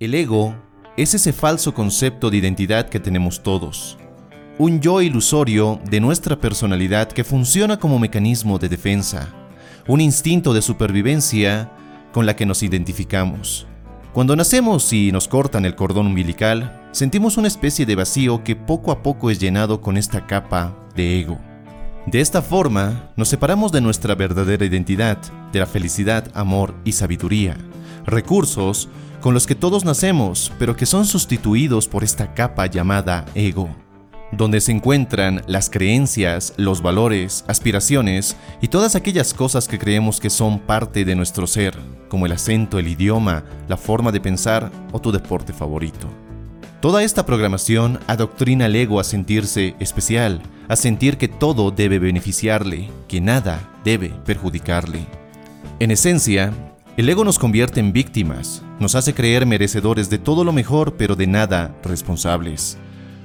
El 0.00 0.14
ego 0.14 0.54
es 0.96 1.14
ese 1.14 1.32
falso 1.32 1.74
concepto 1.74 2.30
de 2.30 2.36
identidad 2.36 2.88
que 2.88 3.00
tenemos 3.00 3.42
todos. 3.42 3.98
Un 4.56 4.80
yo 4.80 5.02
ilusorio 5.02 5.80
de 5.90 5.98
nuestra 5.98 6.38
personalidad 6.38 7.08
que 7.08 7.24
funciona 7.24 7.80
como 7.80 7.98
mecanismo 7.98 8.60
de 8.60 8.68
defensa, 8.68 9.34
un 9.88 10.00
instinto 10.00 10.54
de 10.54 10.62
supervivencia 10.62 11.72
con 12.12 12.26
la 12.26 12.36
que 12.36 12.46
nos 12.46 12.62
identificamos. 12.62 13.66
Cuando 14.12 14.36
nacemos 14.36 14.92
y 14.92 15.10
nos 15.10 15.26
cortan 15.26 15.64
el 15.64 15.74
cordón 15.74 16.06
umbilical, 16.06 16.80
sentimos 16.92 17.36
una 17.36 17.48
especie 17.48 17.84
de 17.84 17.96
vacío 17.96 18.44
que 18.44 18.54
poco 18.54 18.92
a 18.92 19.02
poco 19.02 19.32
es 19.32 19.40
llenado 19.40 19.80
con 19.80 19.96
esta 19.96 20.28
capa 20.28 20.78
de 20.94 21.18
ego. 21.18 21.40
De 22.06 22.20
esta 22.20 22.40
forma, 22.40 23.10
nos 23.16 23.28
separamos 23.28 23.72
de 23.72 23.80
nuestra 23.80 24.14
verdadera 24.14 24.64
identidad, 24.64 25.18
de 25.50 25.58
la 25.58 25.66
felicidad, 25.66 26.30
amor 26.34 26.76
y 26.84 26.92
sabiduría, 26.92 27.56
recursos 28.10 28.88
con 29.20 29.34
los 29.34 29.46
que 29.46 29.54
todos 29.54 29.84
nacemos, 29.84 30.52
pero 30.58 30.76
que 30.76 30.86
son 30.86 31.04
sustituidos 31.04 31.88
por 31.88 32.04
esta 32.04 32.34
capa 32.34 32.66
llamada 32.66 33.26
ego, 33.34 33.68
donde 34.32 34.60
se 34.60 34.72
encuentran 34.72 35.42
las 35.46 35.70
creencias, 35.70 36.54
los 36.56 36.82
valores, 36.82 37.44
aspiraciones 37.48 38.36
y 38.60 38.68
todas 38.68 38.94
aquellas 38.94 39.34
cosas 39.34 39.68
que 39.68 39.78
creemos 39.78 40.20
que 40.20 40.30
son 40.30 40.58
parte 40.60 41.04
de 41.04 41.14
nuestro 41.14 41.46
ser, 41.46 41.76
como 42.08 42.26
el 42.26 42.32
acento, 42.32 42.78
el 42.78 42.88
idioma, 42.88 43.44
la 43.68 43.76
forma 43.76 44.12
de 44.12 44.20
pensar 44.20 44.70
o 44.92 45.00
tu 45.00 45.12
deporte 45.12 45.52
favorito. 45.52 46.08
Toda 46.80 47.02
esta 47.02 47.26
programación 47.26 47.98
adoctrina 48.06 48.66
al 48.66 48.76
ego 48.76 49.00
a 49.00 49.04
sentirse 49.04 49.74
especial, 49.80 50.40
a 50.68 50.76
sentir 50.76 51.16
que 51.18 51.26
todo 51.26 51.72
debe 51.72 51.98
beneficiarle, 51.98 52.88
que 53.08 53.20
nada 53.20 53.68
debe 53.82 54.10
perjudicarle. 54.24 55.06
En 55.80 55.90
esencia, 55.90 56.52
el 56.98 57.08
ego 57.08 57.22
nos 57.22 57.38
convierte 57.38 57.78
en 57.78 57.92
víctimas, 57.92 58.64
nos 58.80 58.96
hace 58.96 59.14
creer 59.14 59.46
merecedores 59.46 60.10
de 60.10 60.18
todo 60.18 60.42
lo 60.42 60.52
mejor 60.52 60.96
pero 60.96 61.14
de 61.14 61.28
nada 61.28 61.72
responsables. 61.84 62.76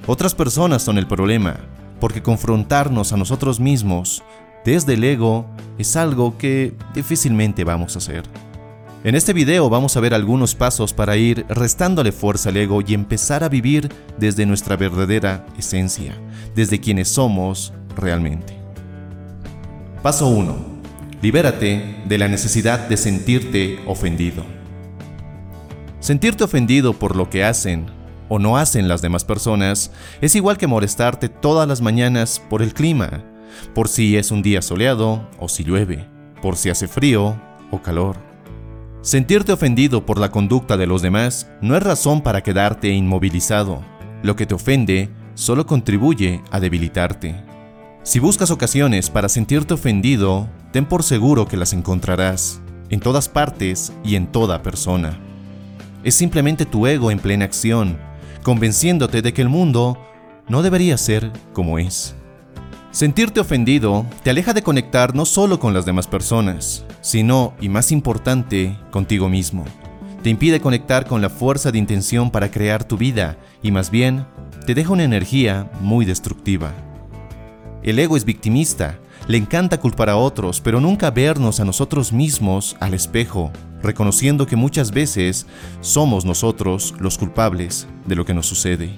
Otras 0.06 0.32
personas 0.32 0.84
son 0.84 0.96
el 0.96 1.08
problema, 1.08 1.56
porque 1.98 2.22
confrontarnos 2.22 3.12
a 3.12 3.16
nosotros 3.16 3.58
mismos 3.58 4.22
desde 4.64 4.94
el 4.94 5.02
ego 5.02 5.46
es 5.76 5.96
algo 5.96 6.38
que 6.38 6.72
difícilmente 6.94 7.64
vamos 7.64 7.96
a 7.96 7.98
hacer. 7.98 8.22
En 9.02 9.16
este 9.16 9.32
video 9.32 9.68
vamos 9.68 9.96
a 9.96 10.00
ver 10.00 10.14
algunos 10.14 10.54
pasos 10.54 10.92
para 10.92 11.16
ir 11.16 11.44
restándole 11.48 12.12
fuerza 12.12 12.50
al 12.50 12.56
ego 12.58 12.80
y 12.80 12.94
empezar 12.94 13.42
a 13.42 13.48
vivir 13.48 13.90
desde 14.16 14.46
nuestra 14.46 14.76
verdadera 14.76 15.44
esencia, 15.58 16.14
desde 16.54 16.78
quienes 16.78 17.08
somos 17.08 17.72
realmente. 17.96 18.56
Paso 20.00 20.28
1 20.28 20.73
Libérate 21.24 22.02
de 22.04 22.18
la 22.18 22.28
necesidad 22.28 22.86
de 22.86 22.98
sentirte 22.98 23.80
ofendido. 23.86 24.44
Sentirte 25.98 26.44
ofendido 26.44 26.92
por 26.92 27.16
lo 27.16 27.30
que 27.30 27.44
hacen 27.44 27.86
o 28.28 28.38
no 28.38 28.58
hacen 28.58 28.88
las 28.88 29.00
demás 29.00 29.24
personas 29.24 29.90
es 30.20 30.34
igual 30.34 30.58
que 30.58 30.66
molestarte 30.66 31.30
todas 31.30 31.66
las 31.66 31.80
mañanas 31.80 32.42
por 32.50 32.60
el 32.60 32.74
clima, 32.74 33.24
por 33.74 33.88
si 33.88 34.18
es 34.18 34.30
un 34.30 34.42
día 34.42 34.60
soleado 34.60 35.26
o 35.38 35.48
si 35.48 35.64
llueve, 35.64 36.06
por 36.42 36.58
si 36.58 36.68
hace 36.68 36.88
frío 36.88 37.40
o 37.70 37.80
calor. 37.80 38.18
Sentirte 39.00 39.52
ofendido 39.52 40.04
por 40.04 40.18
la 40.18 40.30
conducta 40.30 40.76
de 40.76 40.86
los 40.86 41.00
demás 41.00 41.48
no 41.62 41.74
es 41.74 41.82
razón 41.82 42.20
para 42.20 42.42
quedarte 42.42 42.90
inmovilizado. 42.90 43.82
Lo 44.22 44.36
que 44.36 44.44
te 44.44 44.56
ofende 44.56 45.08
solo 45.32 45.64
contribuye 45.64 46.42
a 46.50 46.60
debilitarte. 46.60 47.53
Si 48.04 48.18
buscas 48.18 48.50
ocasiones 48.50 49.08
para 49.08 49.30
sentirte 49.30 49.72
ofendido, 49.72 50.46
ten 50.72 50.84
por 50.84 51.02
seguro 51.02 51.48
que 51.48 51.56
las 51.56 51.72
encontrarás, 51.72 52.60
en 52.90 53.00
todas 53.00 53.30
partes 53.30 53.94
y 54.04 54.16
en 54.16 54.26
toda 54.26 54.62
persona. 54.62 55.18
Es 56.02 56.14
simplemente 56.14 56.66
tu 56.66 56.86
ego 56.86 57.10
en 57.10 57.18
plena 57.18 57.46
acción, 57.46 57.96
convenciéndote 58.42 59.22
de 59.22 59.32
que 59.32 59.40
el 59.40 59.48
mundo 59.48 59.98
no 60.48 60.62
debería 60.62 60.98
ser 60.98 61.32
como 61.54 61.78
es. 61.78 62.14
Sentirte 62.90 63.40
ofendido 63.40 64.04
te 64.22 64.28
aleja 64.28 64.52
de 64.52 64.62
conectar 64.62 65.14
no 65.14 65.24
solo 65.24 65.58
con 65.58 65.72
las 65.72 65.86
demás 65.86 66.06
personas, 66.06 66.84
sino, 67.00 67.54
y 67.58 67.70
más 67.70 67.90
importante, 67.90 68.78
contigo 68.90 69.30
mismo. 69.30 69.64
Te 70.22 70.28
impide 70.28 70.60
conectar 70.60 71.06
con 71.06 71.22
la 71.22 71.30
fuerza 71.30 71.72
de 71.72 71.78
intención 71.78 72.30
para 72.30 72.50
crear 72.50 72.84
tu 72.84 72.98
vida 72.98 73.38
y 73.62 73.70
más 73.70 73.90
bien 73.90 74.26
te 74.66 74.74
deja 74.74 74.92
una 74.92 75.04
energía 75.04 75.70
muy 75.80 76.04
destructiva. 76.04 76.74
El 77.84 77.98
ego 77.98 78.16
es 78.16 78.24
victimista 78.24 78.98
le 79.26 79.38
encanta 79.38 79.80
culpar 79.80 80.10
a 80.10 80.16
otros, 80.16 80.60
pero 80.60 80.80
nunca 80.80 81.10
vernos 81.10 81.58
a 81.58 81.64
nosotros 81.64 82.12
mismos 82.12 82.76
al 82.78 82.92
espejo, 82.92 83.50
reconociendo 83.82 84.46
que 84.46 84.54
muchas 84.54 84.90
veces 84.90 85.46
somos 85.80 86.26
nosotros 86.26 86.94
los 86.98 87.16
culpables 87.16 87.86
de 88.04 88.16
lo 88.16 88.26
que 88.26 88.34
nos 88.34 88.46
sucede. 88.46 88.90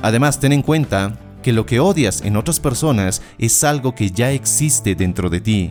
Además, 0.00 0.40
ten 0.40 0.54
en 0.54 0.62
cuenta 0.62 1.18
que 1.42 1.52
lo 1.52 1.66
que 1.66 1.78
odias 1.78 2.22
en 2.22 2.38
otras 2.38 2.58
personas 2.58 3.20
es 3.36 3.62
algo 3.62 3.94
que 3.94 4.10
ya 4.10 4.30
existe 4.30 4.94
dentro 4.94 5.28
de 5.28 5.42
ti. 5.42 5.70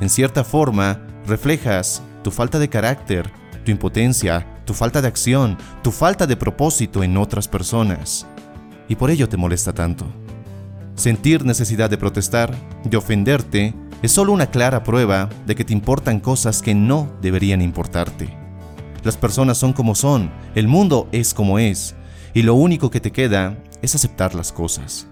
En 0.00 0.08
cierta 0.08 0.44
forma, 0.44 1.00
reflejas 1.26 2.00
tu 2.22 2.30
falta 2.30 2.60
de 2.60 2.68
carácter, 2.68 3.28
tu 3.64 3.72
impotencia, 3.72 4.62
tu 4.64 4.72
falta 4.72 5.02
de 5.02 5.08
acción, 5.08 5.58
tu 5.82 5.90
falta 5.90 6.28
de 6.28 6.36
propósito 6.36 7.02
en 7.02 7.16
otras 7.16 7.48
personas. 7.48 8.24
Y 8.88 8.94
por 8.94 9.10
ello 9.10 9.28
te 9.28 9.36
molesta 9.36 9.72
tanto. 9.72 10.06
Sentir 10.96 11.44
necesidad 11.44 11.90
de 11.90 11.98
protestar, 11.98 12.54
de 12.82 12.96
ofenderte, 12.96 13.74
es 14.02 14.12
solo 14.12 14.32
una 14.32 14.50
clara 14.50 14.82
prueba 14.82 15.28
de 15.46 15.54
que 15.54 15.64
te 15.64 15.74
importan 15.74 16.20
cosas 16.20 16.62
que 16.62 16.74
no 16.74 17.12
deberían 17.20 17.60
importarte. 17.60 18.34
Las 19.04 19.18
personas 19.18 19.58
son 19.58 19.74
como 19.74 19.94
son, 19.94 20.32
el 20.54 20.68
mundo 20.68 21.06
es 21.12 21.34
como 21.34 21.58
es, 21.58 21.94
y 22.32 22.42
lo 22.42 22.54
único 22.54 22.90
que 22.90 23.00
te 23.00 23.12
queda 23.12 23.58
es 23.82 23.94
aceptar 23.94 24.34
las 24.34 24.52
cosas. 24.52 25.06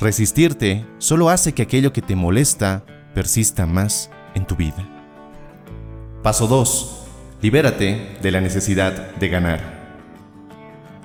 Resistirte 0.00 0.84
solo 0.98 1.30
hace 1.30 1.54
que 1.54 1.62
aquello 1.62 1.92
que 1.92 2.02
te 2.02 2.16
molesta 2.16 2.84
persista 3.14 3.64
más 3.64 4.10
en 4.34 4.44
tu 4.44 4.56
vida. 4.56 4.88
Paso 6.22 6.48
2. 6.48 7.04
Libérate 7.42 8.18
de 8.20 8.30
la 8.32 8.40
necesidad 8.40 9.14
de 9.14 9.28
ganar. 9.28 9.60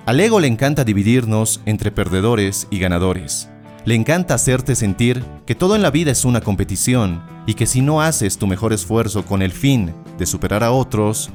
Al 0.06 0.18
ego 0.18 0.40
le 0.40 0.48
encanta 0.48 0.84
dividirnos 0.84 1.60
entre 1.66 1.92
perdedores 1.92 2.66
y 2.70 2.80
ganadores. 2.80 3.48
Le 3.84 3.96
encanta 3.96 4.34
hacerte 4.34 4.76
sentir 4.76 5.24
que 5.44 5.56
todo 5.56 5.74
en 5.74 5.82
la 5.82 5.90
vida 5.90 6.12
es 6.12 6.24
una 6.24 6.40
competición 6.40 7.20
y 7.46 7.54
que 7.54 7.66
si 7.66 7.80
no 7.80 8.00
haces 8.00 8.38
tu 8.38 8.46
mejor 8.46 8.72
esfuerzo 8.72 9.24
con 9.24 9.42
el 9.42 9.50
fin 9.50 9.92
de 10.18 10.26
superar 10.26 10.62
a 10.62 10.70
otros, 10.70 11.30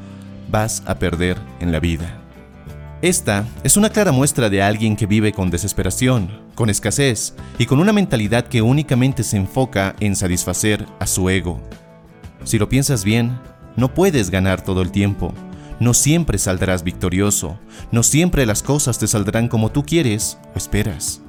vas 0.49 0.81
a 0.85 0.95
perder 0.95 1.37
en 1.59 1.73
la 1.73 1.81
vida. 1.81 2.21
Esta 3.01 3.45
es 3.63 3.75
una 3.75 3.89
clara 3.89 4.13
muestra 4.13 4.49
de 4.49 4.63
alguien 4.63 4.95
que 4.95 5.05
vive 5.05 5.33
con 5.33 5.51
desesperación, 5.51 6.41
con 6.55 6.69
escasez 6.69 7.35
y 7.59 7.65
con 7.65 7.79
una 7.79 7.91
mentalidad 7.91 8.47
que 8.47 8.61
únicamente 8.61 9.23
se 9.23 9.37
enfoca 9.37 9.95
en 9.99 10.15
satisfacer 10.15 10.85
a 10.99 11.05
su 11.05 11.29
ego. 11.29 11.61
Si 12.45 12.57
lo 12.57 12.69
piensas 12.69 13.03
bien, 13.03 13.37
no 13.75 13.93
puedes 13.93 14.31
ganar 14.31 14.61
todo 14.61 14.81
el 14.81 14.91
tiempo. 14.91 15.33
No 15.81 15.93
siempre 15.93 16.37
saldrás 16.37 16.83
victorioso. 16.83 17.59
No 17.91 18.03
siempre 18.03 18.45
las 18.45 18.63
cosas 18.63 18.97
te 18.97 19.07
saldrán 19.07 19.49
como 19.49 19.69
tú 19.69 19.83
quieres 19.83 20.39
o 20.55 20.57
esperas. 20.57 21.21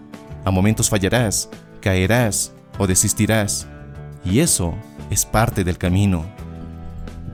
A 0.49 0.51
momentos 0.51 0.89
fallarás, 0.89 1.51
caerás 1.83 2.55
o 2.79 2.87
desistirás. 2.87 3.67
Y 4.25 4.39
eso 4.39 4.75
es 5.11 5.27
parte 5.27 5.63
del 5.63 5.77
camino. 5.77 6.25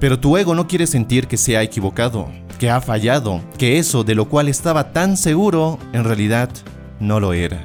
Pero 0.01 0.19
tu 0.19 0.37
ego 0.37 0.57
no 0.57 0.67
quiere 0.67 0.89
sentir 0.89 1.29
que 1.29 1.37
se 1.37 1.57
ha 1.57 1.63
equivocado, 1.63 2.29
que 2.59 2.71
ha 2.71 2.81
fallado, 2.81 3.41
que 3.57 3.79
eso 3.79 4.03
de 4.03 4.17
lo 4.17 4.29
cual 4.29 4.49
estaba 4.49 4.93
tan 4.93 5.17
seguro 5.17 5.79
en 5.93 6.03
realidad 6.03 6.51
no 6.99 7.21
lo 7.21 7.35
era. 7.35 7.61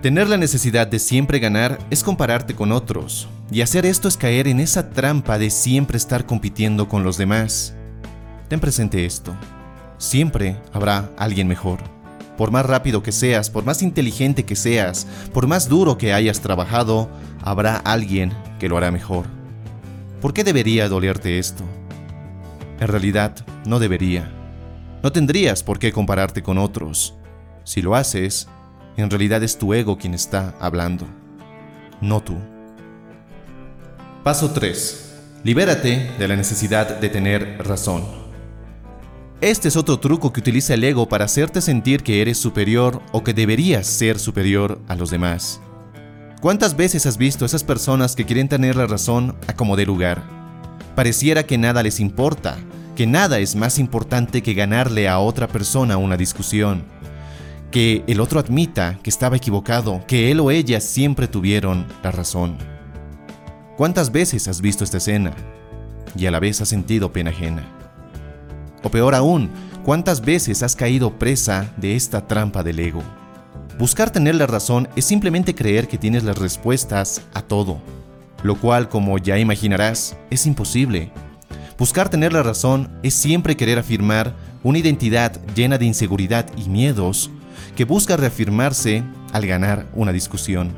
Tener 0.00 0.30
la 0.30 0.38
necesidad 0.38 0.86
de 0.86 0.98
siempre 0.98 1.40
ganar 1.40 1.78
es 1.90 2.02
compararte 2.02 2.54
con 2.54 2.72
otros, 2.72 3.28
y 3.50 3.60
hacer 3.60 3.84
esto 3.84 4.08
es 4.08 4.16
caer 4.16 4.48
en 4.48 4.60
esa 4.60 4.88
trampa 4.88 5.36
de 5.36 5.50
siempre 5.50 5.98
estar 5.98 6.24
compitiendo 6.24 6.88
con 6.88 7.04
los 7.04 7.18
demás. 7.18 7.74
Ten 8.48 8.60
presente 8.60 9.04
esto, 9.04 9.36
siempre 9.98 10.56
habrá 10.72 11.10
alguien 11.18 11.48
mejor. 11.48 11.99
Por 12.40 12.52
más 12.52 12.64
rápido 12.64 13.02
que 13.02 13.12
seas, 13.12 13.50
por 13.50 13.66
más 13.66 13.82
inteligente 13.82 14.46
que 14.46 14.56
seas, 14.56 15.06
por 15.34 15.46
más 15.46 15.68
duro 15.68 15.98
que 15.98 16.14
hayas 16.14 16.40
trabajado, 16.40 17.10
habrá 17.42 17.76
alguien 17.76 18.32
que 18.58 18.66
lo 18.66 18.78
hará 18.78 18.90
mejor. 18.90 19.26
¿Por 20.22 20.32
qué 20.32 20.42
debería 20.42 20.88
dolerte 20.88 21.38
esto? 21.38 21.64
En 22.80 22.88
realidad, 22.88 23.36
no 23.66 23.78
debería. 23.78 24.32
No 25.02 25.12
tendrías 25.12 25.62
por 25.62 25.78
qué 25.78 25.92
compararte 25.92 26.42
con 26.42 26.56
otros. 26.56 27.14
Si 27.64 27.82
lo 27.82 27.94
haces, 27.94 28.48
en 28.96 29.10
realidad 29.10 29.42
es 29.42 29.58
tu 29.58 29.74
ego 29.74 29.98
quien 29.98 30.14
está 30.14 30.54
hablando, 30.60 31.06
no 32.00 32.22
tú. 32.22 32.38
Paso 34.24 34.50
3. 34.52 35.12
Libérate 35.44 36.12
de 36.18 36.26
la 36.26 36.36
necesidad 36.36 37.00
de 37.00 37.10
tener 37.10 37.58
razón. 37.58 38.19
Este 39.40 39.68
es 39.68 39.76
otro 39.76 39.98
truco 39.98 40.34
que 40.34 40.40
utiliza 40.40 40.74
el 40.74 40.84
ego 40.84 41.08
para 41.08 41.24
hacerte 41.24 41.62
sentir 41.62 42.02
que 42.02 42.20
eres 42.20 42.36
superior 42.36 43.00
o 43.10 43.24
que 43.24 43.32
deberías 43.32 43.86
ser 43.86 44.18
superior 44.18 44.82
a 44.86 44.94
los 44.96 45.10
demás. 45.10 45.62
¿Cuántas 46.42 46.76
veces 46.76 47.06
has 47.06 47.16
visto 47.16 47.46
a 47.46 47.46
esas 47.46 47.64
personas 47.64 48.14
que 48.14 48.26
quieren 48.26 48.50
tener 48.50 48.76
la 48.76 48.86
razón 48.86 49.34
a 49.46 49.54
como 49.54 49.76
de 49.76 49.86
lugar? 49.86 50.22
Pareciera 50.94 51.44
que 51.44 51.56
nada 51.56 51.82
les 51.82 52.00
importa, 52.00 52.58
que 52.94 53.06
nada 53.06 53.38
es 53.38 53.56
más 53.56 53.78
importante 53.78 54.42
que 54.42 54.52
ganarle 54.52 55.08
a 55.08 55.18
otra 55.20 55.48
persona 55.48 55.96
una 55.96 56.18
discusión, 56.18 56.84
que 57.70 58.04
el 58.08 58.20
otro 58.20 58.40
admita 58.40 58.98
que 59.02 59.08
estaba 59.08 59.38
equivocado, 59.38 60.04
que 60.06 60.30
él 60.30 60.40
o 60.40 60.50
ella 60.50 60.82
siempre 60.82 61.28
tuvieron 61.28 61.86
la 62.02 62.10
razón. 62.10 62.58
¿Cuántas 63.78 64.12
veces 64.12 64.48
has 64.48 64.60
visto 64.60 64.84
esta 64.84 64.98
escena 64.98 65.32
y 66.14 66.26
a 66.26 66.30
la 66.30 66.40
vez 66.40 66.60
has 66.60 66.68
sentido 66.68 67.10
pena 67.10 67.30
ajena? 67.30 67.79
O 68.82 68.90
peor 68.90 69.14
aún, 69.14 69.50
¿cuántas 69.84 70.20
veces 70.20 70.62
has 70.62 70.76
caído 70.76 71.18
presa 71.18 71.72
de 71.76 71.96
esta 71.96 72.26
trampa 72.26 72.62
del 72.62 72.78
ego? 72.78 73.02
Buscar 73.78 74.10
tener 74.10 74.34
la 74.34 74.46
razón 74.46 74.88
es 74.96 75.04
simplemente 75.04 75.54
creer 75.54 75.88
que 75.88 75.98
tienes 75.98 76.24
las 76.24 76.38
respuestas 76.38 77.22
a 77.32 77.42
todo, 77.42 77.80
lo 78.42 78.56
cual, 78.56 78.88
como 78.88 79.16
ya 79.18 79.38
imaginarás, 79.38 80.16
es 80.30 80.46
imposible. 80.46 81.10
Buscar 81.78 82.10
tener 82.10 82.32
la 82.32 82.42
razón 82.42 82.90
es 83.02 83.14
siempre 83.14 83.56
querer 83.56 83.78
afirmar 83.78 84.34
una 84.62 84.78
identidad 84.78 85.40
llena 85.54 85.78
de 85.78 85.86
inseguridad 85.86 86.46
y 86.56 86.68
miedos 86.68 87.30
que 87.74 87.84
busca 87.84 88.16
reafirmarse 88.16 89.02
al 89.32 89.46
ganar 89.46 89.86
una 89.94 90.12
discusión. 90.12 90.72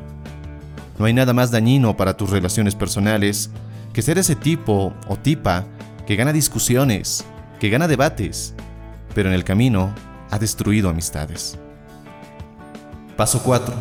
No 0.98 1.06
hay 1.06 1.12
nada 1.12 1.32
más 1.32 1.50
dañino 1.50 1.96
para 1.96 2.16
tus 2.16 2.30
relaciones 2.30 2.76
personales 2.76 3.50
que 3.92 4.02
ser 4.02 4.18
ese 4.18 4.36
tipo 4.36 4.94
o 5.08 5.16
tipa 5.16 5.64
que 6.06 6.16
gana 6.16 6.32
discusiones, 6.32 7.24
que 7.62 7.70
gana 7.70 7.86
debates, 7.86 8.54
pero 9.14 9.28
en 9.28 9.36
el 9.36 9.44
camino 9.44 9.94
ha 10.32 10.38
destruido 10.40 10.88
amistades. 10.88 11.56
Paso 13.16 13.40
4. 13.44 13.72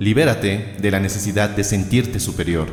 Libérate 0.00 0.74
de 0.80 0.90
la 0.90 0.98
necesidad 0.98 1.48
de 1.48 1.62
sentirte 1.62 2.18
superior. 2.18 2.66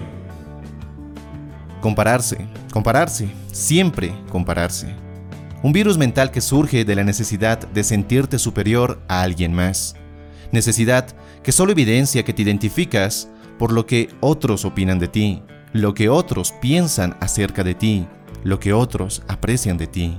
Compararse, 1.81 2.48
compararse, 2.74 3.30
siempre 3.51 4.12
compararse. 4.31 4.88
Un 5.62 5.72
virus 5.72 6.00
mental 6.00 6.31
que 6.31 6.42
surge 6.42 6.84
de 6.84 6.95
la 6.95 7.04
necesidad 7.04 7.60
de 7.68 7.84
sentirte 7.84 8.40
superior 8.40 9.04
a 9.07 9.22
alguien 9.22 9.54
más. 9.54 9.98
Necesidad 10.52 11.06
que 11.44 11.52
solo 11.52 11.74
evidencia 11.74 12.24
que 12.24 12.34
te 12.34 12.42
identificas 12.42 13.30
por 13.60 13.72
lo 13.72 13.86
que 13.86 14.10
otros 14.19 14.66
opinan 14.66 14.98
de 14.98 15.10
ti, 15.10 15.44
lo 15.74 15.94
que 15.94 16.10
otros 16.10 16.54
piensan 16.60 17.18
acerca 17.19 17.63
de 17.63 17.75
ti, 17.75 18.07
lo 18.44 18.60
que 18.60 18.74
otros 18.74 19.22
aprecian 19.28 19.78
de 19.78 19.86
ti. 19.86 20.18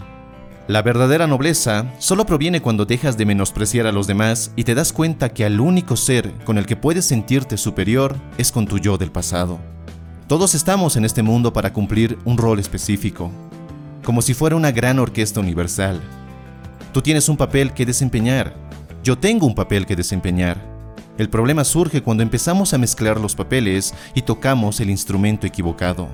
La 0.70 0.82
verdadera 0.82 1.26
nobleza 1.26 1.92
solo 1.98 2.26
proviene 2.26 2.62
cuando 2.62 2.86
dejas 2.86 3.18
de 3.18 3.26
menospreciar 3.26 3.88
a 3.88 3.92
los 3.92 4.06
demás 4.06 4.52
y 4.54 4.62
te 4.62 4.76
das 4.76 4.92
cuenta 4.92 5.30
que 5.30 5.44
al 5.44 5.58
único 5.58 5.96
ser 5.96 6.32
con 6.44 6.58
el 6.58 6.66
que 6.66 6.76
puedes 6.76 7.06
sentirte 7.06 7.56
superior 7.56 8.14
es 8.38 8.52
con 8.52 8.68
tu 8.68 8.78
yo 8.78 8.96
del 8.96 9.10
pasado. 9.10 9.58
Todos 10.28 10.54
estamos 10.54 10.96
en 10.96 11.04
este 11.04 11.24
mundo 11.24 11.52
para 11.52 11.72
cumplir 11.72 12.18
un 12.24 12.38
rol 12.38 12.60
específico, 12.60 13.32
como 14.04 14.22
si 14.22 14.32
fuera 14.32 14.54
una 14.54 14.70
gran 14.70 15.00
orquesta 15.00 15.40
universal. 15.40 16.00
Tú 16.92 17.02
tienes 17.02 17.28
un 17.28 17.36
papel 17.36 17.72
que 17.72 17.84
desempeñar, 17.84 18.54
yo 19.02 19.18
tengo 19.18 19.48
un 19.48 19.56
papel 19.56 19.86
que 19.86 19.96
desempeñar. 19.96 20.56
El 21.18 21.28
problema 21.28 21.64
surge 21.64 22.00
cuando 22.00 22.22
empezamos 22.22 22.74
a 22.74 22.78
mezclar 22.78 23.18
los 23.18 23.34
papeles 23.34 23.92
y 24.14 24.22
tocamos 24.22 24.78
el 24.78 24.90
instrumento 24.90 25.48
equivocado. 25.48 26.06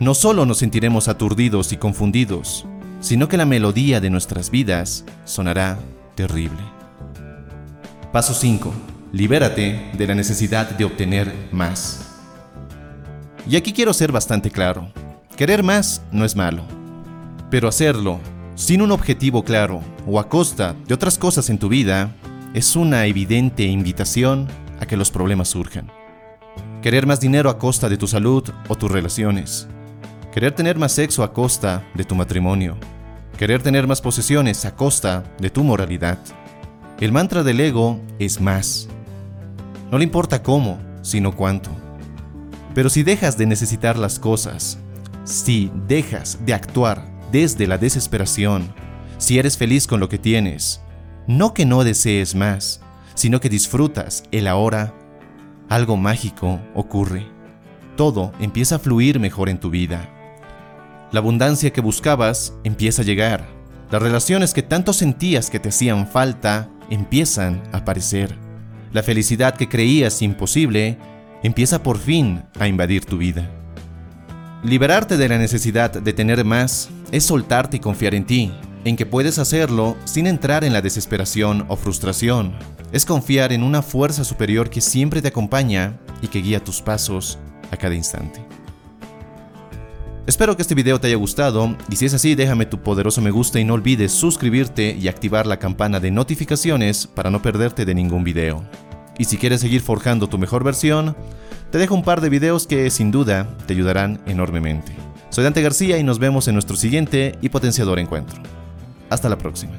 No 0.00 0.14
solo 0.14 0.44
nos 0.44 0.58
sentiremos 0.58 1.06
aturdidos 1.06 1.72
y 1.72 1.76
confundidos, 1.76 2.66
sino 3.00 3.28
que 3.28 3.36
la 3.36 3.46
melodía 3.46 4.00
de 4.00 4.10
nuestras 4.10 4.50
vidas 4.50 5.04
sonará 5.24 5.78
terrible. 6.14 6.60
Paso 8.12 8.34
5. 8.34 8.72
Libérate 9.12 9.90
de 9.96 10.06
la 10.06 10.14
necesidad 10.14 10.70
de 10.70 10.84
obtener 10.84 11.34
más. 11.52 12.06
Y 13.48 13.56
aquí 13.56 13.72
quiero 13.72 13.92
ser 13.92 14.12
bastante 14.12 14.50
claro. 14.50 14.92
Querer 15.36 15.62
más 15.62 16.02
no 16.12 16.24
es 16.24 16.36
malo, 16.36 16.64
pero 17.50 17.68
hacerlo 17.68 18.20
sin 18.54 18.82
un 18.82 18.92
objetivo 18.92 19.42
claro 19.42 19.80
o 20.06 20.20
a 20.20 20.28
costa 20.28 20.76
de 20.86 20.94
otras 20.94 21.18
cosas 21.18 21.48
en 21.48 21.58
tu 21.58 21.68
vida 21.68 22.14
es 22.52 22.76
una 22.76 23.06
evidente 23.06 23.64
invitación 23.64 24.48
a 24.80 24.86
que 24.86 24.96
los 24.96 25.10
problemas 25.10 25.48
surjan. 25.48 25.90
Querer 26.82 27.06
más 27.06 27.20
dinero 27.20 27.48
a 27.48 27.58
costa 27.58 27.88
de 27.88 27.96
tu 27.96 28.06
salud 28.06 28.48
o 28.68 28.74
tus 28.74 28.90
relaciones. 28.90 29.68
Querer 30.32 30.52
tener 30.52 30.78
más 30.78 30.92
sexo 30.92 31.24
a 31.24 31.32
costa 31.32 31.84
de 31.92 32.04
tu 32.04 32.14
matrimonio. 32.14 32.76
Querer 33.36 33.64
tener 33.64 33.88
más 33.88 34.00
posesiones 34.00 34.64
a 34.64 34.76
costa 34.76 35.24
de 35.40 35.50
tu 35.50 35.64
moralidad. 35.64 36.18
El 37.00 37.10
mantra 37.10 37.42
del 37.42 37.58
ego 37.58 38.00
es 38.20 38.40
más. 38.40 38.88
No 39.90 39.98
le 39.98 40.04
importa 40.04 40.40
cómo, 40.40 40.78
sino 41.02 41.34
cuánto. 41.34 41.70
Pero 42.76 42.88
si 42.90 43.02
dejas 43.02 43.36
de 43.38 43.46
necesitar 43.46 43.98
las 43.98 44.20
cosas, 44.20 44.78
si 45.24 45.72
dejas 45.88 46.38
de 46.46 46.54
actuar 46.54 47.04
desde 47.32 47.66
la 47.66 47.76
desesperación, 47.76 48.72
si 49.18 49.40
eres 49.40 49.58
feliz 49.58 49.88
con 49.88 49.98
lo 49.98 50.08
que 50.08 50.18
tienes, 50.18 50.80
no 51.26 51.54
que 51.54 51.66
no 51.66 51.82
desees 51.82 52.36
más, 52.36 52.82
sino 53.14 53.40
que 53.40 53.48
disfrutas 53.48 54.22
el 54.30 54.46
ahora, 54.46 54.94
algo 55.68 55.96
mágico 55.96 56.60
ocurre. 56.76 57.26
Todo 57.96 58.30
empieza 58.38 58.76
a 58.76 58.78
fluir 58.78 59.18
mejor 59.18 59.48
en 59.48 59.58
tu 59.58 59.70
vida. 59.70 60.08
La 61.12 61.18
abundancia 61.18 61.72
que 61.72 61.80
buscabas 61.80 62.54
empieza 62.62 63.02
a 63.02 63.04
llegar. 63.04 63.48
Las 63.90 64.00
relaciones 64.00 64.54
que 64.54 64.62
tanto 64.62 64.92
sentías 64.92 65.50
que 65.50 65.58
te 65.58 65.70
hacían 65.70 66.06
falta 66.06 66.70
empiezan 66.88 67.62
a 67.72 67.78
aparecer. 67.78 68.36
La 68.92 69.02
felicidad 69.02 69.56
que 69.56 69.68
creías 69.68 70.22
imposible 70.22 70.98
empieza 71.42 71.82
por 71.82 71.98
fin 71.98 72.44
a 72.60 72.68
invadir 72.68 73.04
tu 73.04 73.18
vida. 73.18 73.50
Liberarte 74.62 75.16
de 75.16 75.28
la 75.28 75.38
necesidad 75.38 75.90
de 75.90 76.12
tener 76.12 76.44
más 76.44 76.90
es 77.10 77.24
soltarte 77.24 77.78
y 77.78 77.80
confiar 77.80 78.14
en 78.14 78.26
ti, 78.26 78.52
en 78.84 78.96
que 78.96 79.06
puedes 79.06 79.40
hacerlo 79.40 79.96
sin 80.04 80.28
entrar 80.28 80.62
en 80.62 80.72
la 80.72 80.82
desesperación 80.82 81.64
o 81.68 81.76
frustración. 81.76 82.54
Es 82.92 83.04
confiar 83.04 83.52
en 83.52 83.64
una 83.64 83.82
fuerza 83.82 84.22
superior 84.22 84.70
que 84.70 84.80
siempre 84.80 85.22
te 85.22 85.28
acompaña 85.28 85.98
y 86.22 86.28
que 86.28 86.40
guía 86.40 86.62
tus 86.62 86.82
pasos 86.82 87.38
a 87.72 87.76
cada 87.76 87.96
instante. 87.96 88.49
Espero 90.26 90.54
que 90.54 90.62
este 90.62 90.74
video 90.74 91.00
te 91.00 91.06
haya 91.06 91.16
gustado 91.16 91.76
y 91.88 91.96
si 91.96 92.06
es 92.06 92.14
así 92.14 92.34
déjame 92.34 92.66
tu 92.66 92.82
poderoso 92.82 93.20
me 93.20 93.30
gusta 93.30 93.58
y 93.58 93.64
no 93.64 93.74
olvides 93.74 94.12
suscribirte 94.12 94.94
y 94.94 95.08
activar 95.08 95.46
la 95.46 95.58
campana 95.58 95.98
de 95.98 96.10
notificaciones 96.10 97.06
para 97.06 97.30
no 97.30 97.40
perderte 97.42 97.84
de 97.84 97.94
ningún 97.94 98.22
video. 98.22 98.62
Y 99.18 99.24
si 99.24 99.38
quieres 99.38 99.62
seguir 99.62 99.80
forjando 99.80 100.28
tu 100.28 100.38
mejor 100.38 100.62
versión, 100.62 101.16
te 101.70 101.78
dejo 101.78 101.94
un 101.94 102.04
par 102.04 102.20
de 102.20 102.28
videos 102.28 102.66
que 102.66 102.90
sin 102.90 103.10
duda 103.10 103.48
te 103.66 103.72
ayudarán 103.72 104.20
enormemente. 104.26 104.92
Soy 105.30 105.44
Dante 105.44 105.62
García 105.62 105.98
y 105.98 106.04
nos 106.04 106.18
vemos 106.18 106.48
en 106.48 106.54
nuestro 106.54 106.76
siguiente 106.76 107.36
y 107.40 107.48
potenciador 107.48 107.98
encuentro. 107.98 108.42
Hasta 109.08 109.28
la 109.28 109.38
próxima. 109.38 109.72